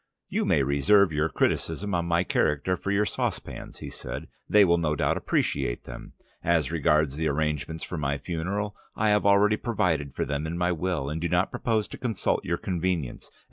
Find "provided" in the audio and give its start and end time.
9.57-10.15